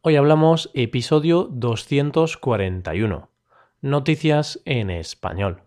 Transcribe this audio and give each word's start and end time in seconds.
Hoy 0.00 0.14
hablamos 0.14 0.70
episodio 0.74 1.48
241. 1.50 3.28
Noticias 3.80 4.60
en 4.64 4.90
español. 4.90 5.62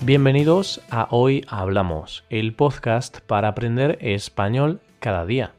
Bienvenidos 0.00 0.80
a 0.88 1.08
Hoy 1.10 1.44
Hablamos, 1.46 2.24
el 2.30 2.54
podcast 2.54 3.20
para 3.20 3.48
aprender 3.48 3.98
español 4.00 4.80
cada 4.98 5.26
día. 5.26 5.52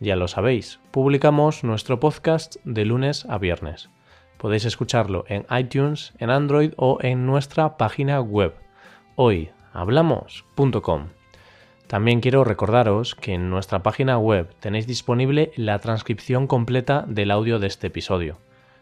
Ya 0.00 0.16
lo 0.16 0.28
sabéis, 0.28 0.80
publicamos 0.90 1.64
nuestro 1.64 1.98
podcast 1.98 2.56
de 2.64 2.84
lunes 2.84 3.24
a 3.24 3.38
viernes. 3.38 3.88
Podéis 4.36 4.66
escucharlo 4.66 5.24
en 5.28 5.46
iTunes, 5.58 6.12
en 6.18 6.28
Android 6.28 6.74
o 6.76 6.98
en 7.00 7.24
nuestra 7.24 7.78
página 7.78 8.20
web 8.20 8.54
hoyhablamos.com. 9.76 11.08
También 11.86 12.20
quiero 12.20 12.44
recordaros 12.44 13.14
que 13.14 13.34
en 13.34 13.50
nuestra 13.50 13.82
página 13.82 14.18
web 14.18 14.48
tenéis 14.58 14.86
disponible 14.86 15.52
la 15.56 15.78
transcripción 15.78 16.46
completa 16.46 17.04
del 17.06 17.30
audio 17.30 17.58
de 17.58 17.68
este 17.68 17.88
episodio. 17.88 18.38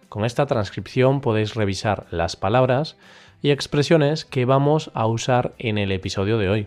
Con 0.08 0.24
esta 0.24 0.46
transcripción 0.46 1.20
podéis 1.20 1.54
revisar 1.54 2.06
las 2.10 2.36
palabras 2.36 2.96
y 3.42 3.50
expresiones 3.50 4.24
que 4.24 4.44
vamos 4.44 4.90
a 4.94 5.06
usar 5.06 5.54
en 5.58 5.76
el 5.76 5.92
episodio 5.92 6.38
de 6.38 6.48
hoy. 6.48 6.66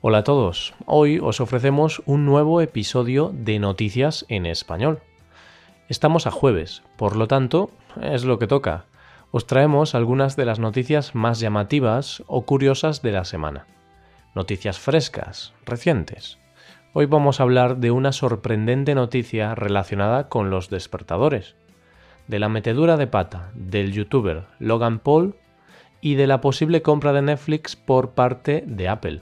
Hola 0.00 0.18
a 0.18 0.24
todos, 0.24 0.74
hoy 0.86 1.20
os 1.22 1.40
ofrecemos 1.40 2.02
un 2.06 2.24
nuevo 2.24 2.62
episodio 2.62 3.30
de 3.34 3.58
Noticias 3.58 4.24
en 4.28 4.46
Español. 4.46 5.00
Estamos 5.88 6.26
a 6.26 6.30
jueves, 6.30 6.82
por 6.96 7.16
lo 7.16 7.28
tanto, 7.28 7.70
es 8.00 8.24
lo 8.24 8.38
que 8.38 8.46
toca. 8.46 8.86
Os 9.32 9.46
traemos 9.46 9.94
algunas 9.94 10.34
de 10.34 10.44
las 10.44 10.58
noticias 10.58 11.14
más 11.14 11.38
llamativas 11.38 12.24
o 12.26 12.42
curiosas 12.42 13.00
de 13.00 13.12
la 13.12 13.24
semana. 13.24 13.66
Noticias 14.34 14.80
frescas, 14.80 15.54
recientes. 15.64 16.38
Hoy 16.94 17.06
vamos 17.06 17.38
a 17.38 17.44
hablar 17.44 17.76
de 17.76 17.92
una 17.92 18.10
sorprendente 18.10 18.96
noticia 18.96 19.54
relacionada 19.54 20.28
con 20.28 20.50
los 20.50 20.68
despertadores, 20.68 21.54
de 22.26 22.40
la 22.40 22.48
metedura 22.48 22.96
de 22.96 23.06
pata 23.06 23.52
del 23.54 23.92
youtuber 23.92 24.46
Logan 24.58 24.98
Paul 24.98 25.36
y 26.00 26.16
de 26.16 26.26
la 26.26 26.40
posible 26.40 26.82
compra 26.82 27.12
de 27.12 27.22
Netflix 27.22 27.76
por 27.76 28.10
parte 28.10 28.64
de 28.66 28.88
Apple. 28.88 29.20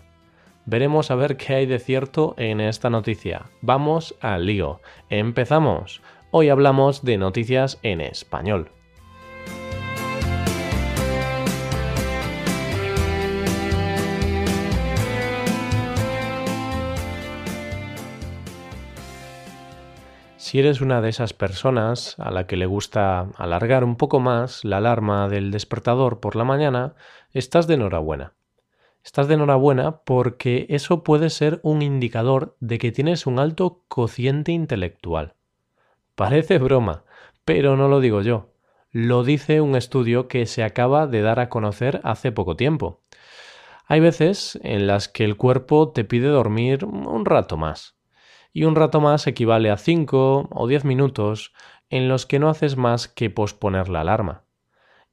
Veremos 0.65 1.11
a 1.11 1.17
ver 1.17 1.37
qué 1.37 1.55
hay 1.55 1.67
de 1.67 1.79
cierto 1.79 2.35
en 2.39 2.61
esta 2.63 2.89
noticia. 2.89 3.47
Vamos 3.61 4.15
al 4.23 4.47
lío. 4.47 4.81
Empezamos. 5.11 6.01
Hoy 6.31 6.49
hablamos 6.49 7.05
de 7.05 7.19
noticias 7.19 7.79
en 7.83 8.01
español. 8.01 8.71
Si 20.49 20.59
eres 20.59 20.81
una 20.81 21.03
de 21.03 21.11
esas 21.11 21.35
personas 21.35 22.19
a 22.19 22.31
la 22.31 22.47
que 22.47 22.57
le 22.57 22.65
gusta 22.65 23.29
alargar 23.37 23.85
un 23.85 23.97
poco 23.97 24.19
más 24.19 24.65
la 24.65 24.79
alarma 24.79 25.29
del 25.29 25.51
despertador 25.51 26.21
por 26.21 26.37
la 26.37 26.45
mañana, 26.45 26.95
estás 27.35 27.67
de 27.67 27.75
enhorabuena. 27.75 28.33
Estás 29.05 29.29
de 29.29 29.35
enhorabuena 29.35 29.99
porque 30.07 30.65
eso 30.71 31.05
puede 31.05 31.29
ser 31.29 31.61
un 31.63 31.83
indicador 31.83 32.57
de 32.61 32.79
que 32.79 32.93
tienes 32.93 33.27
un 33.27 33.39
alto 33.39 33.83
cociente 33.89 34.51
intelectual. 34.51 35.35
Parece 36.15 36.57
broma, 36.57 37.05
pero 37.45 37.77
no 37.77 37.89
lo 37.89 38.01
digo 38.01 38.23
yo. 38.23 38.49
Lo 38.91 39.25
dice 39.25 39.61
un 39.61 39.77
estudio 39.77 40.29
que 40.29 40.47
se 40.47 40.65
acaba 40.65 41.07
de 41.07 41.21
dar 41.21 41.41
a 41.41 41.51
conocer 41.51 42.01
hace 42.05 42.33
poco 42.33 42.57
tiempo. 42.57 43.03
Hay 43.85 44.01
veces 44.01 44.59
en 44.63 44.87
las 44.87 45.09
que 45.11 45.27
el 45.27 45.37
cuerpo 45.37 45.91
te 45.91 46.05
pide 46.05 46.29
dormir 46.29 46.87
un 46.87 47.27
rato 47.27 47.59
más 47.59 47.98
y 48.59 48.65
un 48.65 48.75
rato 48.75 49.01
más 49.01 49.29
equivale 49.29 49.71
a 49.71 49.77
5 49.77 50.49
o 50.51 50.67
10 50.67 50.85
minutos 50.85 51.53
en 51.91 52.09
los 52.09 52.27
que 52.27 52.41
no 52.41 52.49
haces 52.49 52.77
más 52.77 53.07
que 53.07 53.31
posponer 53.31 53.89
la 53.89 54.01
alarma. 54.01 54.43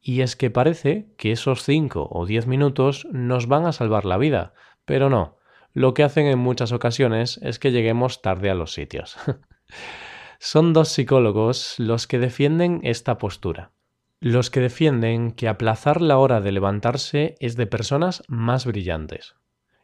Y 0.01 0.21
es 0.21 0.35
que 0.35 0.49
parece 0.49 1.13
que 1.15 1.31
esos 1.31 1.61
5 1.61 2.09
o 2.11 2.25
10 2.25 2.47
minutos 2.47 3.07
nos 3.11 3.45
van 3.45 3.67
a 3.67 3.71
salvar 3.71 4.03
la 4.03 4.17
vida, 4.17 4.55
pero 4.83 5.11
no, 5.11 5.37
lo 5.73 5.93
que 5.93 6.01
hacen 6.01 6.25
en 6.25 6.39
muchas 6.39 6.71
ocasiones 6.71 7.39
es 7.43 7.59
que 7.59 7.71
lleguemos 7.71 8.23
tarde 8.23 8.49
a 8.49 8.55
los 8.55 8.73
sitios. 8.73 9.15
Son 10.39 10.73
dos 10.73 10.89
psicólogos 10.89 11.75
los 11.77 12.07
que 12.07 12.17
defienden 12.17 12.79
esta 12.81 13.19
postura. 13.19 13.73
Los 14.19 14.49
que 14.49 14.59
defienden 14.59 15.29
que 15.29 15.47
aplazar 15.47 16.01
la 16.01 16.17
hora 16.17 16.41
de 16.41 16.51
levantarse 16.51 17.35
es 17.39 17.55
de 17.57 17.67
personas 17.67 18.23
más 18.27 18.65
brillantes. 18.65 19.35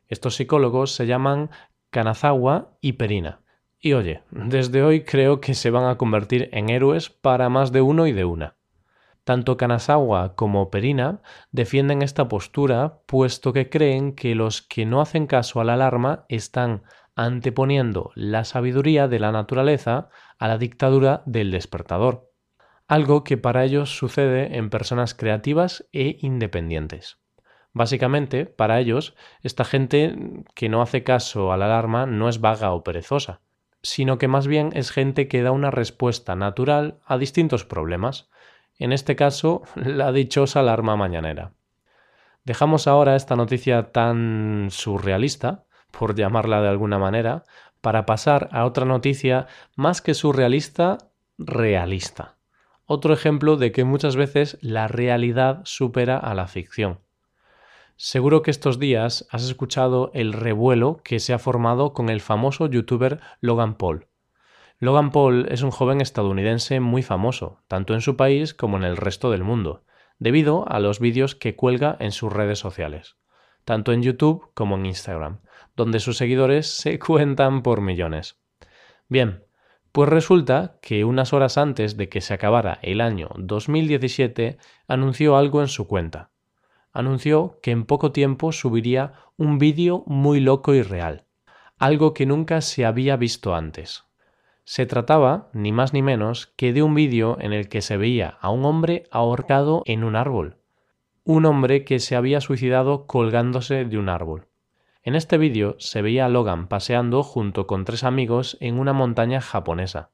Estos 0.07 0.33
psicólogos 0.33 0.95
se 0.95 1.05
llaman 1.05 1.51
Kanazawa 1.91 2.75
y 2.81 2.93
Perina. 2.93 3.40
Y 3.83 3.93
oye, 3.93 4.21
desde 4.29 4.83
hoy 4.83 5.03
creo 5.03 5.41
que 5.41 5.55
se 5.55 5.71
van 5.71 5.89
a 5.89 5.97
convertir 5.97 6.49
en 6.53 6.69
héroes 6.69 7.09
para 7.09 7.49
más 7.49 7.71
de 7.71 7.81
uno 7.81 8.05
y 8.05 8.11
de 8.11 8.25
una. 8.25 8.55
Tanto 9.23 9.57
Kanazawa 9.57 10.35
como 10.35 10.69
Perina 10.69 11.21
defienden 11.51 12.03
esta 12.03 12.27
postura 12.27 12.99
puesto 13.07 13.53
que 13.53 13.69
creen 13.69 14.13
que 14.13 14.35
los 14.35 14.61
que 14.61 14.85
no 14.85 15.01
hacen 15.01 15.25
caso 15.25 15.59
a 15.59 15.63
la 15.63 15.73
alarma 15.73 16.25
están 16.29 16.83
anteponiendo 17.15 18.11
la 18.13 18.43
sabiduría 18.43 19.07
de 19.07 19.17
la 19.17 19.31
naturaleza 19.31 20.09
a 20.37 20.47
la 20.47 20.59
dictadura 20.59 21.23
del 21.25 21.49
despertador, 21.49 22.31
algo 22.87 23.23
que 23.23 23.37
para 23.37 23.63
ellos 23.63 23.97
sucede 23.97 24.57
en 24.57 24.69
personas 24.69 25.15
creativas 25.15 25.87
e 25.91 26.17
independientes. 26.21 27.17
Básicamente, 27.73 28.45
para 28.45 28.79
ellos, 28.79 29.15
esta 29.41 29.65
gente 29.65 30.43
que 30.53 30.69
no 30.69 30.83
hace 30.83 31.03
caso 31.03 31.51
a 31.51 31.57
la 31.57 31.65
alarma 31.65 32.05
no 32.05 32.29
es 32.29 32.41
vaga 32.41 32.73
o 32.73 32.83
perezosa, 32.83 33.41
sino 33.83 34.17
que 34.17 34.27
más 34.27 34.47
bien 34.47 34.71
es 34.73 34.91
gente 34.91 35.27
que 35.27 35.41
da 35.41 35.51
una 35.51 35.71
respuesta 35.71 36.35
natural 36.35 36.99
a 37.05 37.17
distintos 37.17 37.65
problemas, 37.65 38.29
en 38.77 38.93
este 38.93 39.15
caso, 39.15 39.63
la 39.75 40.11
dichosa 40.11 40.59
alarma 40.59 40.95
mañanera. 40.95 41.53
Dejamos 42.43 42.87
ahora 42.87 43.15
esta 43.15 43.35
noticia 43.35 43.91
tan 43.91 44.67
surrealista, 44.71 45.65
por 45.91 46.15
llamarla 46.15 46.61
de 46.61 46.69
alguna 46.69 46.97
manera, 46.97 47.43
para 47.81 48.05
pasar 48.05 48.49
a 48.51 48.65
otra 48.65 48.85
noticia 48.85 49.47
más 49.75 50.01
que 50.01 50.13
surrealista, 50.13 50.97
realista. 51.37 52.37
Otro 52.85 53.13
ejemplo 53.13 53.57
de 53.57 53.71
que 53.71 53.83
muchas 53.83 54.15
veces 54.15 54.57
la 54.61 54.87
realidad 54.87 55.61
supera 55.63 56.17
a 56.17 56.33
la 56.33 56.47
ficción. 56.47 56.99
Seguro 58.03 58.41
que 58.41 58.49
estos 58.49 58.79
días 58.79 59.27
has 59.29 59.43
escuchado 59.43 60.09
el 60.15 60.33
revuelo 60.33 61.01
que 61.03 61.19
se 61.19 61.33
ha 61.33 61.37
formado 61.37 61.93
con 61.93 62.09
el 62.09 62.19
famoso 62.19 62.65
youtuber 62.65 63.19
Logan 63.41 63.75
Paul. 63.75 64.07
Logan 64.79 65.11
Paul 65.11 65.45
es 65.51 65.61
un 65.61 65.69
joven 65.69 66.01
estadounidense 66.01 66.79
muy 66.79 67.03
famoso, 67.03 67.61
tanto 67.67 67.93
en 67.93 68.01
su 68.01 68.17
país 68.17 68.55
como 68.55 68.77
en 68.77 68.85
el 68.85 68.97
resto 68.97 69.29
del 69.29 69.43
mundo, 69.43 69.83
debido 70.17 70.67
a 70.67 70.79
los 70.79 70.99
vídeos 70.99 71.35
que 71.35 71.55
cuelga 71.55 71.95
en 71.99 72.11
sus 72.11 72.33
redes 72.33 72.57
sociales, 72.57 73.17
tanto 73.65 73.93
en 73.93 74.01
YouTube 74.01 74.49
como 74.55 74.77
en 74.77 74.87
Instagram, 74.87 75.41
donde 75.75 75.99
sus 75.99 76.17
seguidores 76.17 76.75
se 76.75 76.97
cuentan 77.07 77.61
por 77.61 77.81
millones. 77.81 78.41
Bien, 79.09 79.45
pues 79.91 80.09
resulta 80.09 80.79
que 80.81 81.05
unas 81.05 81.33
horas 81.33 81.59
antes 81.59 81.97
de 81.97 82.09
que 82.09 82.21
se 82.21 82.33
acabara 82.33 82.79
el 82.81 82.99
año 82.99 83.29
2017 83.37 84.57
anunció 84.87 85.37
algo 85.37 85.61
en 85.61 85.67
su 85.67 85.85
cuenta 85.85 86.30
anunció 86.93 87.59
que 87.61 87.71
en 87.71 87.85
poco 87.85 88.11
tiempo 88.11 88.51
subiría 88.51 89.13
un 89.37 89.57
vídeo 89.57 90.03
muy 90.05 90.39
loco 90.39 90.73
y 90.73 90.81
real, 90.81 91.25
algo 91.77 92.13
que 92.13 92.25
nunca 92.25 92.61
se 92.61 92.85
había 92.85 93.17
visto 93.17 93.55
antes. 93.55 94.05
Se 94.63 94.85
trataba, 94.85 95.49
ni 95.53 95.71
más 95.71 95.93
ni 95.93 96.01
menos, 96.01 96.53
que 96.55 96.73
de 96.73 96.83
un 96.83 96.93
vídeo 96.93 97.37
en 97.39 97.53
el 97.53 97.67
que 97.67 97.81
se 97.81 97.97
veía 97.97 98.37
a 98.41 98.51
un 98.51 98.65
hombre 98.65 99.03
ahorcado 99.11 99.83
en 99.85 100.03
un 100.03 100.15
árbol, 100.15 100.57
un 101.23 101.45
hombre 101.45 101.83
que 101.83 101.99
se 101.99 102.15
había 102.15 102.41
suicidado 102.41 103.07
colgándose 103.07 103.85
de 103.85 103.97
un 103.97 104.09
árbol. 104.09 104.47
En 105.03 105.15
este 105.15 105.37
vídeo 105.37 105.75
se 105.79 106.01
veía 106.01 106.25
a 106.25 106.29
Logan 106.29 106.67
paseando 106.67 107.23
junto 107.23 107.65
con 107.65 107.85
tres 107.85 108.03
amigos 108.03 108.57
en 108.59 108.77
una 108.77 108.93
montaña 108.93 109.41
japonesa, 109.41 110.11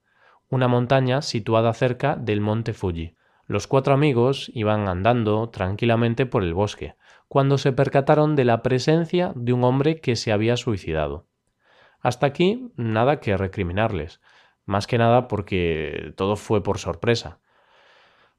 una 0.50 0.70
montaña 0.70 1.22
situada 1.22 1.74
cerca 1.74 2.16
del 2.16 2.40
monte 2.40 2.74
Fuji. 2.74 3.16
Los 3.48 3.66
cuatro 3.66 3.94
amigos 3.94 4.52
iban 4.54 4.90
andando 4.90 5.50
tranquilamente 5.50 6.26
por 6.26 6.44
el 6.44 6.54
bosque, 6.54 6.96
cuando 7.30 7.58
se 7.58 7.72
percataron 7.72 8.36
de 8.36 8.44
la 8.44 8.62
presencia 8.62 9.32
de 9.36 9.54
un 9.54 9.64
hombre 9.64 10.02
que 10.02 10.18
se 10.18 10.34
había 10.34 10.58
suicidado. 10.58 11.28
Hasta 12.02 12.28
aquí 12.28 12.72
nada 12.76 13.22
que 13.22 13.38
recriminarles, 13.38 14.22
más 14.66 14.86
que 14.86 14.98
nada 14.98 15.30
porque 15.30 16.14
todo 16.18 16.36
fue 16.36 16.62
por 16.62 16.78
sorpresa. 16.78 17.40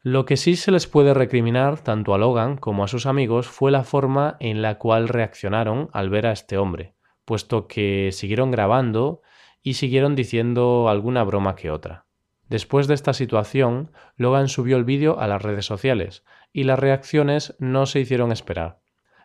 Lo 0.02 0.26
que 0.26 0.36
sí 0.36 0.56
se 0.56 0.70
les 0.70 0.86
puede 0.86 1.14
recriminar 1.14 1.80
tanto 1.80 2.12
a 2.12 2.18
Logan 2.18 2.58
como 2.58 2.84
a 2.84 2.88
sus 2.88 3.06
amigos 3.06 3.48
fue 3.48 3.70
la 3.70 3.84
forma 3.84 4.36
en 4.40 4.60
la 4.60 4.78
cual 4.78 5.08
reaccionaron 5.08 5.88
al 5.92 6.10
ver 6.10 6.26
a 6.26 6.32
este 6.32 6.58
hombre, 6.58 6.94
puesto 7.24 7.66
que 7.66 8.10
siguieron 8.12 8.50
grabando 8.50 9.22
y 9.62 9.74
siguieron 9.74 10.14
diciendo 10.14 10.88
alguna 10.88 11.24
broma 11.24 11.56
que 11.56 11.70
otra. 11.70 12.07
Después 12.48 12.86
de 12.86 12.94
esta 12.94 13.12
situación, 13.12 13.92
Logan 14.16 14.48
subió 14.48 14.76
el 14.76 14.84
vídeo 14.84 15.20
a 15.20 15.26
las 15.26 15.42
redes 15.42 15.66
sociales 15.66 16.24
y 16.52 16.64
las 16.64 16.78
reacciones 16.78 17.54
no 17.58 17.86
se 17.86 18.00
hicieron 18.00 18.32
esperar. 18.32 18.80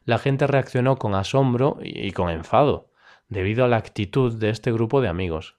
la 0.06 0.20
gente 0.20 0.48
reaccionó 0.48 0.98
con 0.98 1.16
asombro 1.16 1.78
y 1.82 2.12
con 2.12 2.30
enfado, 2.30 2.92
debido 3.30 3.64
a 3.64 3.70
la 3.70 3.78
actitud 3.78 4.38
de 4.38 4.50
este 4.50 4.72
grupo 4.72 5.00
de 5.00 5.08
amigos. 5.08 5.56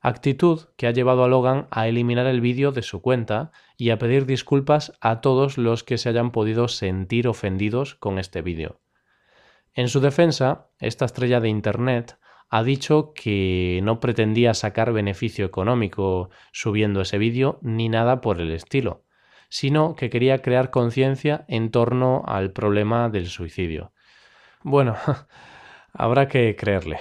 Actitud 0.00 0.66
que 0.76 0.86
ha 0.86 0.92
llevado 0.92 1.24
a 1.24 1.28
Logan 1.28 1.66
a 1.70 1.88
eliminar 1.88 2.26
el 2.26 2.40
vídeo 2.40 2.70
de 2.70 2.82
su 2.82 3.00
cuenta 3.00 3.50
y 3.76 3.90
a 3.90 3.98
pedir 3.98 4.26
disculpas 4.26 4.92
a 5.00 5.20
todos 5.20 5.58
los 5.58 5.82
que 5.84 5.98
se 5.98 6.10
hayan 6.10 6.30
podido 6.30 6.68
sentir 6.68 7.26
ofendidos 7.26 7.94
con 7.94 8.18
este 8.18 8.42
vídeo. 8.42 8.80
En 9.74 9.88
su 9.88 10.00
defensa, 10.00 10.68
esta 10.78 11.04
estrella 11.04 11.40
de 11.40 11.48
Internet 11.48 12.18
ha 12.50 12.62
dicho 12.62 13.12
que 13.14 13.80
no 13.82 14.00
pretendía 14.00 14.54
sacar 14.54 14.92
beneficio 14.92 15.44
económico 15.44 16.30
subiendo 16.52 17.00
ese 17.00 17.18
vídeo 17.18 17.58
ni 17.62 17.88
nada 17.88 18.20
por 18.20 18.40
el 18.40 18.50
estilo, 18.50 19.04
sino 19.48 19.94
que 19.94 20.10
quería 20.10 20.38
crear 20.38 20.70
conciencia 20.70 21.44
en 21.48 21.70
torno 21.70 22.22
al 22.26 22.52
problema 22.52 23.08
del 23.10 23.26
suicidio. 23.26 23.92
Bueno, 24.62 24.96
habrá 25.92 26.28
que 26.28 26.56
creerle. 26.56 27.00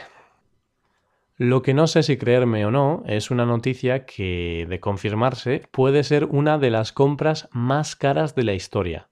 Lo 1.39 1.61
que 1.61 1.75
no 1.75 1.85
sé 1.85 2.01
si 2.01 2.17
creerme 2.17 2.65
o 2.65 2.71
no 2.71 3.03
es 3.05 3.29
una 3.29 3.45
noticia 3.45 4.05
que, 4.05 4.65
de 4.67 4.79
confirmarse, 4.79 5.61
puede 5.71 6.03
ser 6.03 6.25
una 6.25 6.57
de 6.57 6.71
las 6.71 6.91
compras 6.91 7.47
más 7.51 7.95
caras 7.95 8.33
de 8.33 8.43
la 8.43 8.53
historia. 8.53 9.09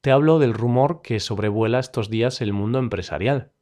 Te 0.00 0.10
hablo 0.10 0.40
del 0.40 0.52
rumor 0.52 1.00
que 1.00 1.20
sobrevuela 1.20 1.78
estos 1.78 2.10
días 2.10 2.40
el 2.40 2.52
mundo 2.52 2.80
empresarial. 2.80 3.52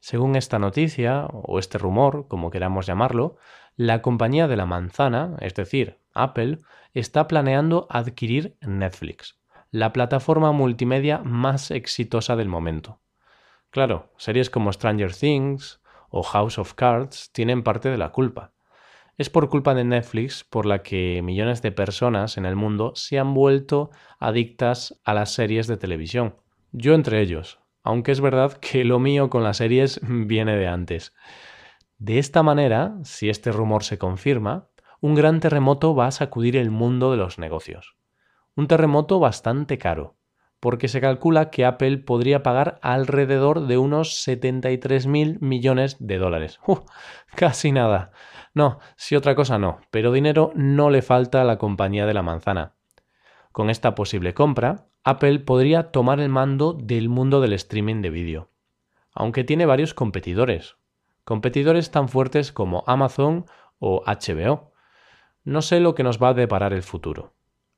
Según 0.00 0.36
esta 0.36 0.58
noticia, 0.58 1.26
o 1.26 1.58
este 1.58 1.78
rumor, 1.78 2.28
como 2.28 2.50
queramos 2.50 2.86
llamarlo, 2.86 3.36
la 3.76 4.02
compañía 4.02 4.48
de 4.48 4.56
la 4.56 4.66
manzana, 4.66 5.36
es 5.40 5.54
decir, 5.54 5.98
Apple, 6.14 6.58
está 6.94 7.28
planeando 7.28 7.86
adquirir 7.90 8.56
Netflix, 8.60 9.38
la 9.70 9.92
plataforma 9.92 10.52
multimedia 10.52 11.18
más 11.18 11.70
exitosa 11.70 12.36
del 12.36 12.48
momento. 12.48 13.00
Claro, 13.70 14.12
series 14.16 14.50
como 14.50 14.72
Stranger 14.72 15.14
Things, 15.14 15.80
o 16.10 16.22
House 16.22 16.58
of 16.58 16.74
Cards 16.74 17.30
tienen 17.32 17.62
parte 17.62 17.90
de 17.90 17.98
la 17.98 18.10
culpa. 18.10 18.52
Es 19.16 19.30
por 19.30 19.48
culpa 19.48 19.74
de 19.74 19.84
Netflix 19.84 20.44
por 20.44 20.64
la 20.64 20.82
que 20.82 21.20
millones 21.22 21.60
de 21.60 21.72
personas 21.72 22.36
en 22.36 22.46
el 22.46 22.56
mundo 22.56 22.92
se 22.94 23.18
han 23.18 23.34
vuelto 23.34 23.90
adictas 24.18 25.00
a 25.04 25.12
las 25.12 25.32
series 25.32 25.66
de 25.66 25.76
televisión. 25.76 26.36
Yo 26.72 26.94
entre 26.94 27.20
ellos, 27.20 27.58
aunque 27.88 28.12
es 28.12 28.20
verdad 28.20 28.52
que 28.52 28.84
lo 28.84 28.98
mío 28.98 29.30
con 29.30 29.42
las 29.42 29.56
series 29.56 29.98
viene 30.02 30.58
de 30.58 30.66
antes. 30.66 31.14
De 31.96 32.18
esta 32.18 32.42
manera, 32.42 32.98
si 33.02 33.30
este 33.30 33.50
rumor 33.50 33.82
se 33.82 33.96
confirma, 33.96 34.68
un 35.00 35.14
gran 35.14 35.40
terremoto 35.40 35.94
va 35.94 36.08
a 36.08 36.10
sacudir 36.10 36.58
el 36.58 36.70
mundo 36.70 37.10
de 37.10 37.16
los 37.16 37.38
negocios. 37.38 37.96
Un 38.54 38.66
terremoto 38.66 39.20
bastante 39.20 39.78
caro, 39.78 40.16
porque 40.60 40.86
se 40.88 41.00
calcula 41.00 41.48
que 41.48 41.64
Apple 41.64 41.96
podría 41.96 42.42
pagar 42.42 42.78
alrededor 42.82 43.66
de 43.66 43.78
unos 43.78 44.20
73 44.20 45.06
mil 45.06 45.38
millones 45.40 45.96
de 45.98 46.18
dólares. 46.18 46.60
casi 47.36 47.72
nada. 47.72 48.10
No, 48.52 48.80
si 48.96 49.16
otra 49.16 49.34
cosa 49.34 49.58
no, 49.58 49.80
pero 49.90 50.12
dinero 50.12 50.52
no 50.54 50.90
le 50.90 51.00
falta 51.00 51.40
a 51.40 51.44
la 51.44 51.56
compañía 51.56 52.04
de 52.04 52.12
la 52.12 52.22
manzana. 52.22 52.74
Con 53.50 53.70
esta 53.70 53.94
posible 53.94 54.34
compra, 54.34 54.87
Apple 55.08 55.38
podría 55.38 55.84
tomar 55.84 56.20
el 56.20 56.28
mando 56.28 56.74
del 56.74 57.08
mundo 57.08 57.40
del 57.40 57.54
streaming 57.54 58.02
de 58.02 58.10
vídeo. 58.10 58.50
Aunque 59.14 59.42
tiene 59.42 59.64
varios 59.64 59.94
competidores. 59.94 60.76
Competidores 61.24 61.90
tan 61.90 62.10
fuertes 62.10 62.52
como 62.52 62.84
Amazon 62.86 63.46
o 63.78 64.02
HBO. 64.04 64.70
No 65.44 65.62
sé 65.62 65.80
lo 65.80 65.94
que 65.94 66.02
nos 66.02 66.22
va 66.22 66.28
a 66.28 66.34
deparar 66.34 66.74
el 66.74 66.82
futuro. 66.82 67.32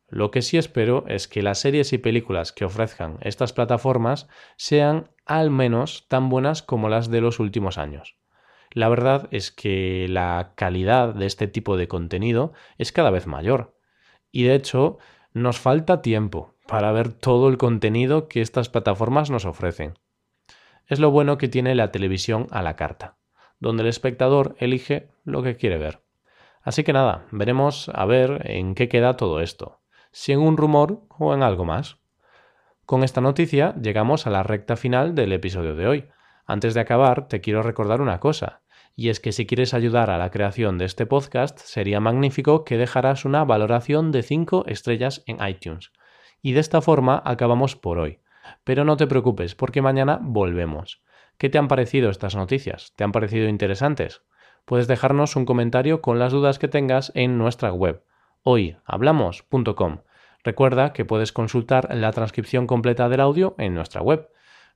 Lo 0.08 0.32
que 0.32 0.42
sí 0.42 0.58
espero 0.58 1.04
es 1.06 1.28
que 1.28 1.40
las 1.44 1.60
series 1.60 1.92
y 1.92 1.98
películas 1.98 2.50
que 2.50 2.64
ofrezcan 2.64 3.18
estas 3.20 3.52
plataformas 3.52 4.26
sean 4.56 5.08
al 5.24 5.50
menos 5.50 6.08
tan 6.08 6.30
buenas 6.30 6.64
como 6.64 6.88
las 6.88 7.12
de 7.12 7.20
los 7.20 7.38
últimos 7.38 7.78
años. 7.78 8.16
La 8.72 8.88
verdad 8.88 9.28
es 9.30 9.52
que 9.52 10.08
la 10.08 10.54
calidad 10.56 11.14
de 11.14 11.26
este 11.26 11.46
tipo 11.46 11.76
de 11.76 11.86
contenido 11.86 12.54
es 12.76 12.90
cada 12.90 13.10
vez 13.10 13.28
mayor. 13.28 13.76
Y 14.32 14.42
de 14.42 14.56
hecho, 14.56 14.98
nos 15.32 15.60
falta 15.60 16.02
tiempo 16.02 16.56
para 16.70 16.92
ver 16.92 17.12
todo 17.12 17.48
el 17.48 17.58
contenido 17.58 18.28
que 18.28 18.40
estas 18.40 18.68
plataformas 18.68 19.30
nos 19.30 19.44
ofrecen. 19.44 19.98
Es 20.86 21.00
lo 21.00 21.10
bueno 21.10 21.36
que 21.36 21.48
tiene 21.48 21.74
la 21.74 21.90
televisión 21.90 22.46
a 22.50 22.62
la 22.62 22.76
carta, 22.76 23.18
donde 23.58 23.82
el 23.82 23.88
espectador 23.88 24.54
elige 24.58 25.10
lo 25.24 25.42
que 25.42 25.56
quiere 25.56 25.78
ver. 25.78 26.02
Así 26.62 26.84
que 26.84 26.92
nada, 26.92 27.26
veremos 27.32 27.90
a 27.92 28.04
ver 28.04 28.42
en 28.50 28.74
qué 28.74 28.88
queda 28.88 29.16
todo 29.16 29.40
esto 29.40 29.80
si 30.12 30.32
en 30.32 30.40
un 30.40 30.56
rumor 30.56 31.02
o 31.18 31.34
en 31.34 31.42
algo 31.42 31.64
más. 31.64 31.98
Con 32.84 33.04
esta 33.04 33.20
noticia 33.20 33.74
llegamos 33.80 34.26
a 34.26 34.30
la 34.30 34.42
recta 34.42 34.76
final 34.76 35.14
del 35.14 35.32
episodio 35.32 35.74
de 35.74 35.86
hoy. 35.86 36.08
Antes 36.46 36.74
de 36.74 36.80
acabar, 36.80 37.28
te 37.28 37.40
quiero 37.40 37.62
recordar 37.62 38.00
una 38.00 38.18
cosa, 38.18 38.62
y 38.96 39.08
es 39.08 39.20
que 39.20 39.32
si 39.32 39.46
quieres 39.46 39.72
ayudar 39.72 40.10
a 40.10 40.18
la 40.18 40.30
creación 40.30 40.78
de 40.78 40.86
este 40.86 41.06
podcast, 41.06 41.58
sería 41.60 42.00
magnífico 42.00 42.64
que 42.64 42.76
dejaras 42.76 43.24
una 43.24 43.44
valoración 43.44 44.10
de 44.10 44.22
5 44.22 44.64
estrellas 44.66 45.22
en 45.26 45.38
iTunes. 45.46 45.92
Y 46.42 46.52
de 46.52 46.60
esta 46.60 46.80
forma 46.80 47.22
acabamos 47.24 47.76
por 47.76 47.98
hoy. 47.98 48.20
Pero 48.64 48.84
no 48.84 48.96
te 48.96 49.06
preocupes, 49.06 49.54
porque 49.54 49.82
mañana 49.82 50.18
volvemos. 50.22 51.02
¿Qué 51.38 51.48
te 51.48 51.58
han 51.58 51.68
parecido 51.68 52.10
estas 52.10 52.36
noticias? 52.36 52.92
¿Te 52.96 53.04
han 53.04 53.12
parecido 53.12 53.48
interesantes? 53.48 54.22
Puedes 54.64 54.88
dejarnos 54.88 55.36
un 55.36 55.46
comentario 55.46 56.00
con 56.00 56.18
las 56.18 56.32
dudas 56.32 56.58
que 56.58 56.68
tengas 56.68 57.12
en 57.14 57.38
nuestra 57.38 57.72
web 57.72 58.02
hoyhablamos.com. 58.42 59.98
Recuerda 60.42 60.92
que 60.92 61.04
puedes 61.04 61.32
consultar 61.32 61.94
la 61.94 62.12
transcripción 62.12 62.66
completa 62.66 63.08
del 63.08 63.20
audio 63.20 63.54
en 63.58 63.74
nuestra 63.74 64.00
web. 64.00 64.28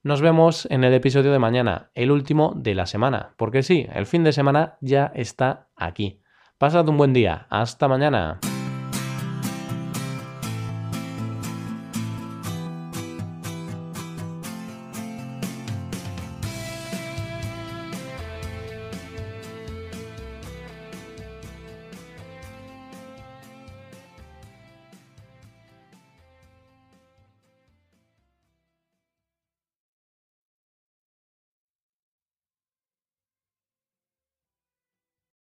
Nos 0.03 0.21
vemos 0.21 0.67
en 0.71 0.85
el 0.85 0.93
episodio 0.93 1.33
de 1.33 1.39
mañana, 1.39 1.91
el 1.95 2.11
último 2.11 2.53
de 2.55 2.75
la 2.75 2.87
semana, 2.87 3.35
porque 3.39 3.63
sí, 3.63 3.87
el 3.95 4.05
fin 4.05 4.23
de 4.23 4.33
semana 4.33 4.77
ya 4.81 5.11
está 5.15 5.69
aquí. 5.77 6.21
Pasad 6.59 6.89
un 6.89 6.99
buen 6.99 7.15
día. 7.15 7.47
Hasta 7.49 7.89
mañana. 7.89 8.41